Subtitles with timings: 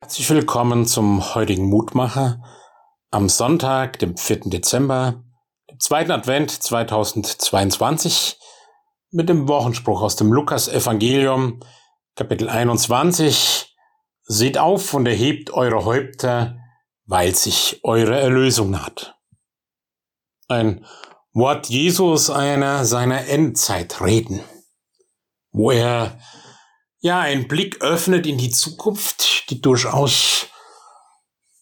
[0.00, 2.40] Herzlich willkommen zum heutigen Mutmacher
[3.10, 4.42] am Sonntag, dem 4.
[4.44, 5.24] Dezember,
[5.68, 8.38] dem zweiten Advent 2022
[9.10, 11.58] mit dem Wochenspruch aus dem Lukas-Evangelium,
[12.14, 13.76] Kapitel 21.
[14.22, 16.58] Seht auf und erhebt eure Häupter,
[17.04, 19.16] weil sich eure Erlösung naht.
[20.46, 20.86] Ein
[21.32, 24.44] Wort Jesus einer seiner Endzeitreden,
[25.50, 26.20] wo er
[27.00, 30.46] ja einen Blick öffnet in die Zukunft, die durchaus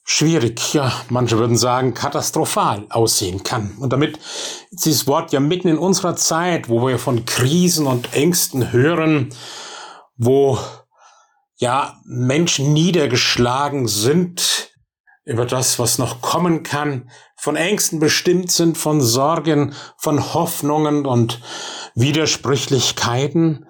[0.04, 3.76] schwierig, ja, manche würden sagen katastrophal aussehen kann.
[3.78, 4.18] Und damit
[4.70, 9.34] ist dieses Wort ja mitten in unserer Zeit, wo wir von Krisen und Ängsten hören,
[10.16, 10.58] wo
[11.58, 14.70] ja Menschen niedergeschlagen sind
[15.24, 21.40] über das, was noch kommen kann, von Ängsten bestimmt sind, von Sorgen, von Hoffnungen und
[21.96, 23.65] Widersprüchlichkeiten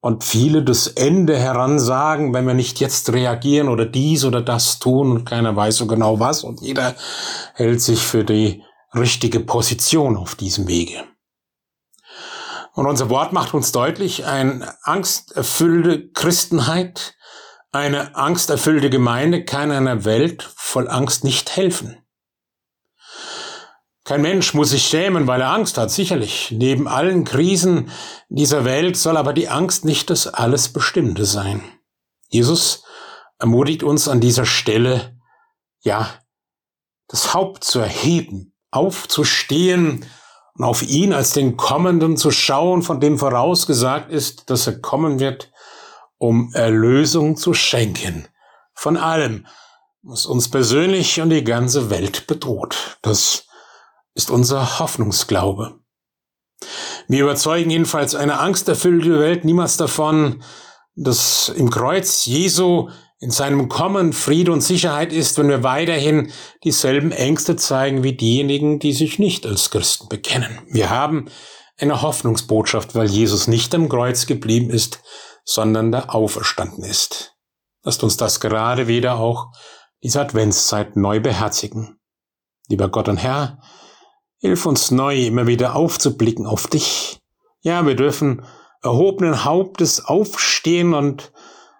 [0.00, 5.10] und viele das Ende heransagen, wenn wir nicht jetzt reagieren oder dies oder das tun
[5.10, 6.94] und keiner weiß so genau was und jeder
[7.54, 8.62] hält sich für die
[8.94, 11.04] richtige Position auf diesem Wege.
[12.74, 17.16] Und unser Wort macht uns deutlich, eine angsterfüllte Christenheit,
[17.72, 21.98] eine angsterfüllte Gemeinde kann einer Welt voll Angst nicht helfen.
[24.08, 26.50] Kein Mensch muss sich schämen, weil er Angst hat, sicherlich.
[26.50, 27.90] Neben allen Krisen
[28.30, 31.62] dieser Welt soll aber die Angst nicht das alles Bestimmte sein.
[32.30, 32.84] Jesus
[33.38, 35.14] ermutigt uns an dieser Stelle,
[35.82, 36.08] ja,
[37.08, 40.06] das Haupt zu erheben, aufzustehen
[40.54, 45.20] und auf ihn als den Kommenden zu schauen, von dem vorausgesagt ist, dass er kommen
[45.20, 45.52] wird,
[46.16, 48.26] um Erlösung zu schenken.
[48.72, 49.46] Von allem,
[50.00, 52.96] was uns persönlich und die ganze Welt bedroht.
[53.02, 53.47] Das
[54.18, 55.78] ist unser Hoffnungsglaube.
[57.06, 60.42] Wir überzeugen jedenfalls eine angsterfüllte Welt niemals davon,
[60.96, 66.32] dass im Kreuz Jesu in seinem Kommen Friede und Sicherheit ist, wenn wir weiterhin
[66.64, 70.58] dieselben Ängste zeigen wie diejenigen, die sich nicht als Christen bekennen.
[70.68, 71.26] Wir haben
[71.78, 75.00] eine Hoffnungsbotschaft, weil Jesus nicht am Kreuz geblieben ist,
[75.44, 77.36] sondern da auferstanden ist.
[77.84, 79.52] Lasst uns das gerade wieder auch
[80.02, 82.00] diese Adventszeit neu beherzigen.
[82.68, 83.60] Lieber Gott und Herr,
[84.38, 87.20] Hilf uns neu immer wieder aufzublicken auf dich.
[87.60, 88.44] Ja, wir dürfen
[88.82, 91.32] erhobenen Hauptes aufstehen und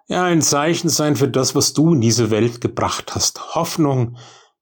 [0.09, 3.55] ja, ein Zeichen sein für das, was du in diese Welt gebracht hast.
[3.55, 4.17] Hoffnung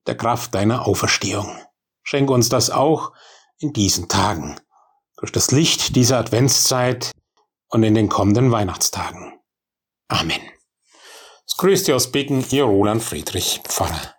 [0.07, 1.57] der Kraft deiner Auferstehung.
[2.03, 3.12] Schenke uns das auch
[3.59, 4.61] in diesen Tagen.
[5.17, 7.13] Durch das Licht dieser Adventszeit
[7.69, 9.41] und in den kommenden Weihnachtstagen.
[10.09, 10.41] Amen.
[11.47, 14.15] Es grüßt dir aus Becken, Ihr Roland Friedrich, Pfarrer.